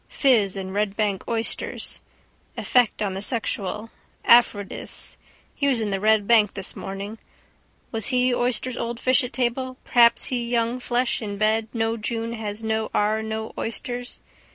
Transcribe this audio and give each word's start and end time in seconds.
Fizz 0.09 0.57
and 0.57 0.73
Red 0.73 0.97
bank 0.97 1.23
oysters. 1.27 1.99
Effect 2.57 3.03
on 3.03 3.13
the 3.13 3.21
sexual. 3.21 3.91
Aphrodis. 4.25 5.17
He 5.53 5.67
was 5.67 5.79
in 5.79 5.91
the 5.91 5.99
Red 5.99 6.27
Bank 6.27 6.55
this 6.55 6.75
morning. 6.75 7.19
Was 7.91 8.07
he 8.07 8.33
oysters 8.33 8.75
old 8.77 8.99
fish 8.99 9.23
at 9.23 9.31
table 9.31 9.77
perhaps 9.83 10.25
he 10.33 10.43
young 10.49 10.79
flesh 10.79 11.21
in 11.21 11.37
bed 11.37 11.67
no 11.71 11.97
June 11.97 12.33
has 12.33 12.63
no 12.63 12.89
ar 12.95 13.21
no 13.21 13.53
oysters. 13.59 14.21